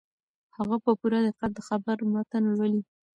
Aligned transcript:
هغه 0.57 0.75
په 0.83 0.91
پوره 0.99 1.19
دقت 1.27 1.51
د 1.55 1.59
خبر 1.67 1.97
متن 2.13 2.43
لولي. 2.51 2.81